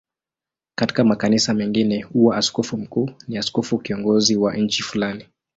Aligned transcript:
Katika 0.77 1.03
makanisa 1.03 1.53
mengine 1.53 2.01
huwa 2.01 2.37
askofu 2.37 2.77
mkuu 2.77 3.09
ni 3.27 3.37
askofu 3.37 3.77
kiongozi 3.79 4.35
wa 4.35 4.57
nchi 4.57 4.83
fulani. 4.83 5.25